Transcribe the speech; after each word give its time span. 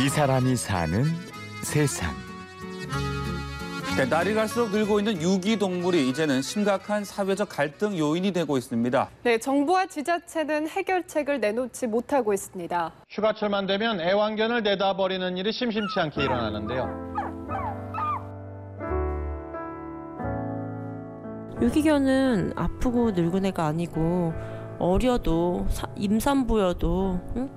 이 0.00 0.08
사람이 0.08 0.56
사는 0.56 1.04
세상. 1.62 2.10
네, 3.96 4.06
날이 4.06 4.32
갈수록 4.32 4.70
늘고 4.70 5.00
있는 5.00 5.20
유기동물이 5.20 6.08
이제는 6.08 6.40
심각한 6.40 7.04
사회적 7.04 7.50
갈등 7.50 7.96
요인이 7.98 8.32
되고 8.32 8.56
있습니다. 8.56 9.08
네, 9.22 9.38
정부와 9.38 9.84
지자체는 9.86 10.66
해결책을 10.68 11.40
내놓지 11.40 11.88
못하고 11.88 12.32
있습니다. 12.32 12.92
휴가철만 13.10 13.66
되면 13.66 14.00
애완견을 14.00 14.62
내다 14.62 14.96
버리는 14.96 15.36
일이 15.36 15.52
심심치 15.52 16.00
않게 16.00 16.22
일어나는데요. 16.22 17.12
유기견은 21.60 22.54
아프고 22.56 23.10
늙은 23.10 23.44
애가 23.44 23.66
아니고 23.66 24.32
어려도 24.82 25.66
사- 25.70 25.86
임산부여도 25.94 27.20
응? 27.36 27.48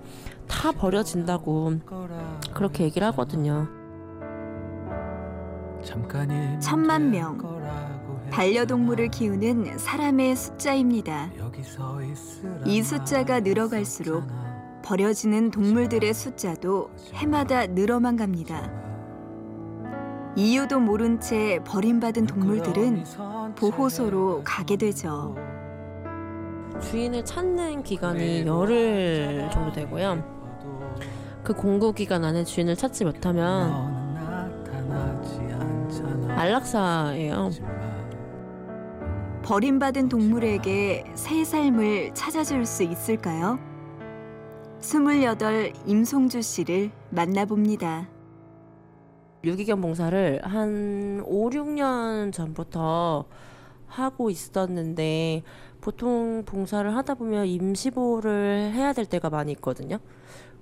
다 0.47 0.71
버려진다고 0.71 1.73
그렇게 2.53 2.83
얘기를 2.83 3.07
하거든요. 3.07 3.67
천만 6.59 7.09
명. 7.11 7.37
반려동물을 8.31 9.07
키우는 9.09 9.77
사람의 9.77 10.35
숫자입니다. 10.35 11.29
이 12.65 12.81
숫자가 12.83 13.39
늘어갈수록 13.39 14.23
버려지는 14.83 15.49
동물들의 15.51 16.13
숫자도 16.13 16.91
해마다 17.13 17.65
늘어만 17.65 18.17
갑니다. 18.17 18.71
이유도 20.35 20.79
모른 20.79 21.19
채 21.19 21.59
버림받은 21.65 22.25
동물들은 22.27 23.03
보호소로 23.55 24.41
가게 24.43 24.75
되죠. 24.75 25.35
주인을 26.81 27.25
찾는 27.25 27.83
기간이 27.83 28.45
열흘 28.45 29.49
정도 29.51 29.71
되고요. 29.71 30.23
그 31.43 31.53
공고 31.53 31.91
기간 31.91 32.23
안에 32.23 32.43
주인을 32.43 32.75
찾지 32.75 33.05
못하면 33.05 34.05
안락사예요. 36.29 37.49
버림받은 39.43 40.09
동물에게 40.09 41.05
새 41.13 41.43
삶을 41.43 42.13
찾아줄 42.13 42.65
수 42.65 42.83
있을까요? 42.83 43.59
28 44.81 45.73
임송주 45.85 46.41
씨를 46.41 46.91
만나봅니다. 47.11 48.09
유기견 49.43 49.81
봉사를 49.81 50.41
한 50.43 51.21
5, 51.25 51.49
6년 51.51 52.33
전부터 52.33 53.25
하고 53.85 54.29
있었는데 54.29 55.43
보통 55.85 56.41
봉사를 56.47 56.95
하다 56.95 57.13
보면 57.13 57.45
임시보호를 57.45 58.71
해야 58.73 58.91
될 58.91 59.05
때가 59.05 59.29
많이 59.29 59.51
있거든요. 59.51 59.99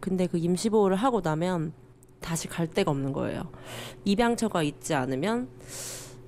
근데 0.01 0.27
그 0.27 0.37
임시보호를 0.37 0.97
하고 0.97 1.21
나면 1.21 1.71
다시 2.19 2.49
갈 2.49 2.67
데가 2.67 2.91
없는 2.91 3.13
거예요. 3.13 3.43
입양처가 4.03 4.63
있지 4.63 4.93
않으면 4.93 5.47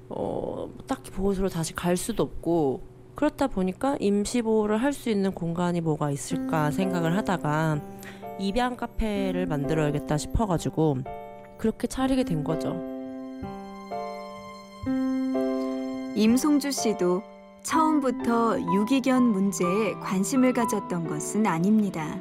어, 0.08 0.70
딱히 0.88 1.12
보호소로 1.12 1.50
다시 1.50 1.76
갈 1.76 1.98
수도 1.98 2.24
없고 2.24 2.84
그렇다 3.16 3.48
보니까 3.48 3.98
임시보호를 4.00 4.82
할 4.82 4.94
수 4.94 5.10
있는 5.10 5.34
공간이 5.34 5.82
뭐가 5.82 6.10
있을까 6.10 6.72
생각을 6.72 7.18
하다가 7.18 7.82
입양 8.40 8.78
카페를 8.78 9.46
만들어야겠다 9.46 10.18
싶어가지고 10.18 11.00
그렇게 11.58 11.88
차리게 11.88 12.24
된 12.24 12.46
거죠. 12.46 12.82
임송주 16.16 16.72
씨도 16.72 17.35
처음부터 17.66 18.62
유기견 18.62 19.24
문제에 19.24 19.94
관심을 20.00 20.54
가졌던 20.54 21.08
것은 21.08 21.48
아닙니다. 21.48 22.16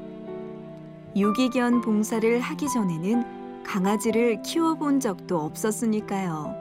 유기견 1.15 1.83
봉사를 1.83 2.41
하기 2.41 2.67
전에는 2.67 3.63
강아지를 3.63 4.43
키워본 4.43 5.01
적도 5.01 5.39
없었으니까요. 5.41 6.55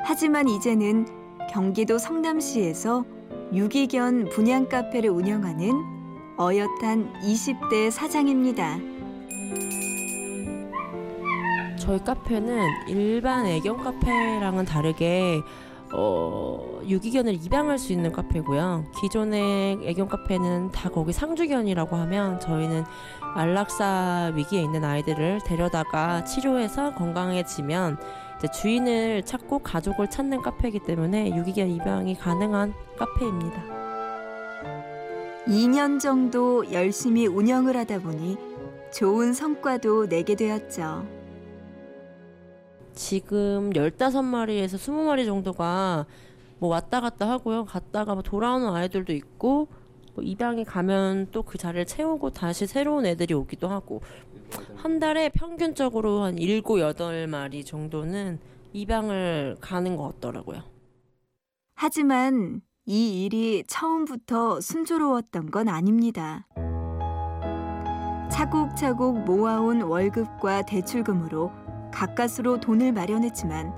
하지만 0.00 0.48
이제는 0.48 1.06
경기도 1.50 1.98
성남시에서 1.98 3.04
유기견 3.52 4.30
분양 4.30 4.66
카페를 4.66 5.10
운영하는 5.10 5.72
어엿한 6.38 7.12
20대 7.22 7.90
사장입니다. 7.90 8.78
저희 11.78 12.02
카페는 12.02 12.88
일반 12.88 13.44
애견 13.44 13.76
카페랑은 13.76 14.64
다르게 14.64 15.42
어, 15.94 16.80
유기견을 16.86 17.34
입양할 17.34 17.78
수 17.78 17.92
있는 17.92 18.12
카페고요. 18.12 18.86
기존의 19.00 19.80
애견 19.82 20.08
카페는 20.08 20.72
다 20.72 20.88
거기 20.88 21.12
상주견이라고 21.12 21.96
하면 21.96 22.40
저희는 22.40 22.84
안락사 23.34 24.32
위기에 24.34 24.62
있는 24.62 24.84
아이들을 24.84 25.40
데려다가 25.44 26.24
치료해서 26.24 26.94
건강해지면 26.94 27.98
주인을 28.52 29.22
찾고 29.22 29.60
가족을 29.60 30.10
찾는 30.10 30.42
카페이기 30.42 30.80
때문에 30.80 31.36
유기견 31.36 31.68
입양이 31.70 32.16
가능한 32.16 32.74
카페입니다. 32.98 33.62
2년 35.46 36.00
정도 36.00 36.70
열심히 36.72 37.26
운영을 37.26 37.76
하다 37.76 38.00
보니 38.00 38.36
좋은 38.92 39.32
성과도 39.32 40.08
내게 40.08 40.34
되었죠. 40.34 41.21
지금 42.94 43.70
15마리에서 43.70 44.74
20마리 44.74 45.24
정도가 45.26 46.06
뭐 46.58 46.70
왔다 46.70 47.00
갔다 47.00 47.28
하고요. 47.28 47.64
갔다가 47.64 48.14
뭐 48.14 48.22
돌아오는 48.22 48.68
아이들도 48.68 49.12
있고 49.12 49.68
뭐 50.14 50.22
입양이 50.22 50.64
가면 50.64 51.28
또 51.32 51.42
그 51.42 51.58
자리를 51.58 51.86
채우고 51.86 52.30
다시 52.30 52.66
새로운 52.66 53.06
애들이 53.06 53.34
오기도 53.34 53.68
하고 53.68 54.00
한 54.76 54.98
달에 54.98 55.30
평균적으로 55.30 56.22
한 56.22 56.36
7, 56.36 56.62
8마리 56.62 57.64
정도는 57.64 58.38
입양을 58.72 59.56
가는 59.60 59.96
것 59.96 60.14
같더라고요. 60.14 60.62
하지만 61.74 62.60
이 62.84 63.24
일이 63.24 63.64
처음부터 63.66 64.60
순조로웠던 64.60 65.50
건 65.50 65.68
아닙니다. 65.68 66.46
차곡차곡 68.30 69.24
모아온 69.24 69.82
월급과 69.82 70.62
대출금으로 70.62 71.61
가까스로 71.92 72.58
돈을 72.58 72.92
마련했지만 72.92 73.72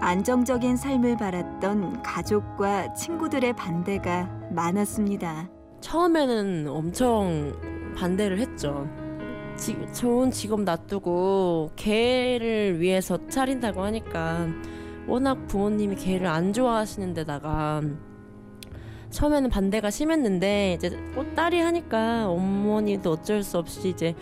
안정적인 0.00 0.76
삶을 0.76 1.16
바랐던 1.16 2.02
가족과 2.02 2.94
친구들의 2.94 3.52
반대가 3.54 4.30
많았습니다. 4.50 5.50
처음에는 5.80 6.68
엄청 6.68 7.52
반대를 7.96 8.38
했죠. 8.38 8.88
지, 9.56 9.76
좋은 9.92 10.30
직업 10.30 10.62
놔두고 10.62 11.72
개를 11.76 12.80
위해서 12.80 13.18
차린다고 13.28 13.82
하니까 13.82 14.48
워낙 15.06 15.46
부모님이 15.46 15.96
개를 15.96 16.26
안 16.26 16.52
좋아하시는 16.52 17.12
데다가 17.12 17.82
처음에는 19.10 19.50
반대가 19.50 19.90
심했는데 19.90 20.74
이제 20.74 20.90
꼭 21.14 21.34
딸이 21.34 21.58
하니까 21.60 22.28
어머니도 22.30 23.12
어쩔 23.12 23.42
수 23.42 23.58
없이 23.58 23.88
이제 23.88 24.14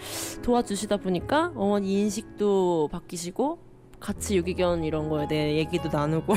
도와주시다 0.43 0.99
보니까 0.99 1.53
어머니 1.55 2.01
인식도 2.01 2.89
바뀌시고 2.91 3.59
같이 4.01 4.37
유기견 4.37 4.85
이런 4.85 5.09
거에 5.09 5.27
대해 5.27 5.57
얘기도 5.57 5.89
나누고 5.89 6.35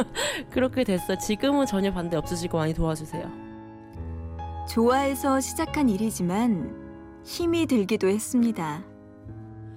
그렇게 0.50 0.84
됐어요. 0.84 1.16
지금은 1.18 1.66
전혀 1.66 1.92
반대 1.92 2.16
없으시고 2.16 2.58
많이 2.58 2.74
도와주세요. 2.74 3.46
좋아해서 4.68 5.40
시작한 5.40 5.88
일이지만 5.88 7.22
힘이 7.24 7.66
들기도 7.66 8.08
했습니다. 8.08 8.84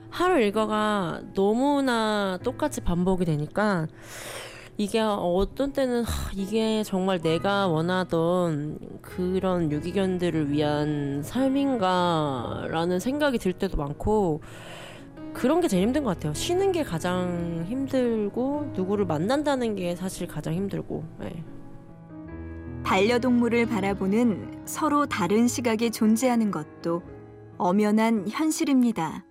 하루 0.10 0.40
일과가 0.42 1.22
너무나 1.36 2.40
똑같이 2.44 2.82
반복이 2.82 3.26
되니까 3.26 3.88
이게 4.80 5.02
어떤 5.02 5.74
때는 5.74 6.06
하, 6.06 6.32
이게 6.34 6.84
정말 6.84 7.20
내가 7.20 7.68
원하던 7.68 8.80
그런 9.02 9.74
유기견들을 9.74 10.52
위한 10.52 11.22
삶인가라는 11.22 13.02
생각이 13.02 13.40
들 13.40 13.52
때도 13.52 13.76
많고 13.76 14.42
그런 15.34 15.60
게 15.60 15.68
제일 15.68 15.84
힘든 15.84 16.06
것 16.06 16.12
같아요. 16.12 16.34
쉬는 16.34 16.72
게 16.72 16.84
가장 16.84 17.66
힘들고 17.68 18.72
누구를 18.74 19.04
만난다는 19.04 19.76
게 19.76 19.98
사실 19.98 20.28
가장 20.28 20.54
힘들고. 20.54 21.04
네. 21.20 21.44
반려동물을 22.86 23.66
바라보는 23.66 24.62
서로 24.64 25.06
다른 25.08 25.50
시각이 25.50 25.92
존재하는 25.92 26.52
것도 26.52 27.02
엄연한 27.58 28.30
현실입니다. 28.30 29.26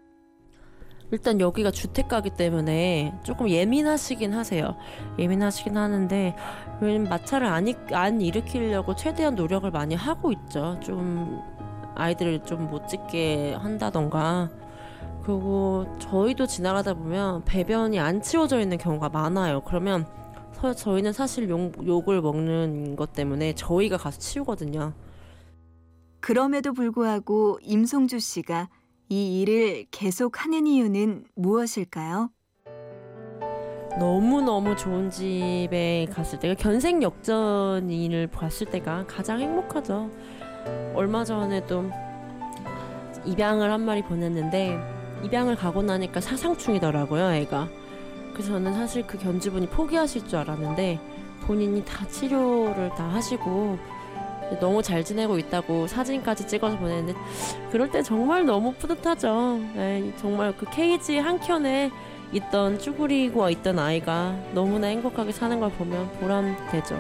일단 1.11 1.41
여기가 1.41 1.71
주택가기 1.71 2.31
때문에 2.31 3.15
조금 3.23 3.49
예민하시긴 3.49 4.35
하세요. 4.35 4.77
예민하시긴 5.19 5.77
하는데 5.77 6.37
마찰을 7.09 7.47
안, 7.47 7.67
일, 7.67 7.77
안 7.93 8.21
일으키려고 8.21 8.95
최대한 8.95 9.35
노력을 9.35 9.71
많이 9.71 9.95
하고 9.95 10.33
있죠. 10.33 10.79
좀 10.81 11.41
아이들을 11.95 12.45
좀 12.45 12.69
못 12.69 12.87
찍게 12.89 13.55
한다던가 13.55 14.51
그리고 15.23 15.87
저희도 15.99 16.47
지나가다 16.47 16.95
보면 16.95 17.45
배변이 17.45 17.99
안 17.99 18.21
치워져 18.23 18.61
있는 18.61 18.79
경우가 18.79 19.09
많아요. 19.09 19.63
그러면 19.63 20.07
서, 20.53 20.75
저희는 20.75 21.13
사실 21.13 21.49
욕, 21.49 21.73
욕을 21.87 22.21
먹는 22.21 22.97
것 22.97 23.13
때문에 23.13 23.55
저희가 23.55 23.97
가서 23.97 24.19
치우거든요. 24.19 24.93
그럼에도 26.21 26.73
불구하고 26.73 27.59
임송주 27.63 28.19
씨가 28.19 28.69
이 29.11 29.41
일을 29.41 29.87
계속 29.91 30.45
하는 30.45 30.67
이유는 30.67 31.25
무엇일까요? 31.35 32.31
너무너무 33.99 34.77
좋은 34.77 35.11
집에 35.11 36.07
갔을 36.13 36.39
때가 36.39 36.55
견생 36.55 37.03
역전을 37.03 38.27
봤을 38.27 38.67
때가 38.67 39.07
가장 39.07 39.41
행복하죠. 39.41 40.11
얼마 40.95 41.25
전에도 41.25 41.91
입양을 43.25 43.73
한 43.73 43.81
마리 43.81 44.03
보냈는데 44.03 44.79
입양을 45.25 45.57
가고 45.57 45.83
나니까 45.83 46.21
사상충이더라고요, 46.21 47.33
애가. 47.33 47.69
그래서 48.35 48.53
저는 48.53 48.75
사실 48.75 49.07
그 49.07 49.19
견주분이 49.19 49.69
포기하실 49.69 50.29
줄 50.29 50.39
알았는데 50.39 51.01
본인이 51.47 51.83
다 51.83 52.07
치료를 52.07 52.91
다 52.91 53.05
하시고 53.09 53.79
너무 54.61 54.83
잘 54.83 55.05
지내고 55.05 55.39
있다고 55.39 55.87
사진까지 55.87 56.47
찍어서 56.47 56.79
보냈는데 56.79 57.19
그럴 57.71 57.91
때 57.91 58.03
정말 58.03 58.45
너무 58.45 58.73
뿌듯하죠. 58.75 59.61
네, 59.75 60.13
정말 60.17 60.57
그 60.57 60.67
케이지 60.71 61.19
한 61.19 61.39
켠에 61.39 61.91
있던 62.33 62.79
쭈그리고 62.79 63.49
있던 63.51 63.79
아이가 63.79 64.37
너무나 64.53 64.89
행복하게 64.89 65.33
사는 65.33 65.59
걸 65.61 65.71
보면 65.73 66.11
보람되죠. 66.21 66.99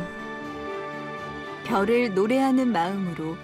별을 1.65 2.15
노래하는 2.15 2.69
마음으로 2.69 3.37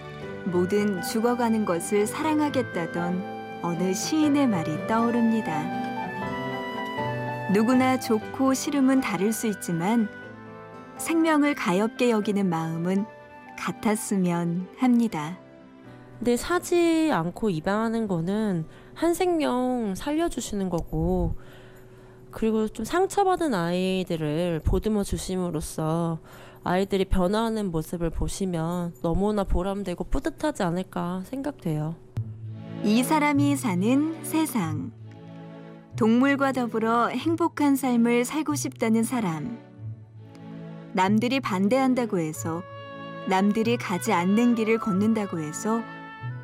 모든 0.45 1.03
죽어가는 1.03 1.65
것을 1.65 2.07
사랑하겠다던 2.07 3.61
어느 3.63 3.95
시인의 3.95 4.47
말이 4.47 4.87
떠오릅니다. 4.87 5.85
누구나 7.53 8.01
좋고 8.01 8.55
싫음은 8.55 9.01
다를 9.01 9.33
수 9.33 9.47
있지만 9.47 10.09
생명을 10.97 11.55
가엽게 11.55 12.11
여기는 12.11 12.49
마음은 12.49 13.05
같았으면 13.59 14.69
합니다. 14.79 15.39
근데 16.19 16.37
사지 16.37 17.11
않고 17.13 17.51
입양하는 17.51 18.07
거는 18.07 18.67
한 18.95 19.15
생명 19.15 19.95
살려주시는 19.95 20.71
거고 20.71 21.35
그리고 22.31 22.69
좀 22.69 22.85
상처받은 22.85 23.55
아이들을 23.55 24.63
보듬어 24.65 25.05
주심으로써 25.05 26.19
아이들이 26.65 27.05
변화하는 27.05 27.71
모습을 27.71 28.11
보시면 28.11 28.95
너무나 29.03 29.45
보람되고 29.45 30.05
뿌듯하지 30.05 30.63
않을까 30.63 31.23
생각돼요. 31.27 31.95
이 32.83 33.03
사람이 33.03 33.57
사는 33.57 34.25
세상. 34.25 34.93
동물과 35.97 36.53
더불어 36.53 37.09
행복한 37.09 37.77
삶을 37.77 38.25
살고 38.25 38.57
싶다는 38.57 39.05
사람. 39.05 39.59
남들이 40.93 41.39
반대한다고 41.41 42.19
해서, 42.19 42.63
남들이 43.29 43.77
가지 43.77 44.13
않는 44.13 44.55
길을 44.55 44.79
걷는다고 44.79 45.39
해서 45.39 45.83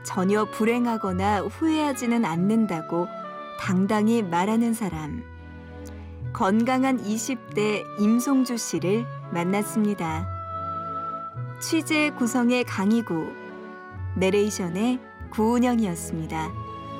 전혀 0.02 0.44
불행하거나 0.46 1.42
후회하지는 1.42 2.24
않는다고 2.24 3.06
당당히 3.60 4.22
말하는 4.22 4.72
사람. 4.72 5.22
건강한 6.32 7.02
20대 7.02 7.84
임송주 7.98 8.56
씨를 8.56 9.04
만났습니다. 9.32 10.26
취재 11.60 12.10
구성의 12.10 12.64
강희구, 12.64 13.26
내레이션의 14.16 14.98
구운영이었습니다. 15.30 16.50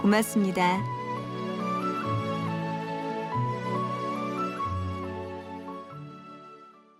고맙습니다. 0.03 1.00